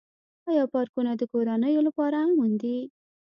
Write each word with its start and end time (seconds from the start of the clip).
آیا 0.49 0.63
پارکونه 0.73 1.11
د 1.17 1.21
کورنیو 1.31 1.85
لپاره 1.87 2.15
امن 2.27 2.51
دي؟ 2.61 2.77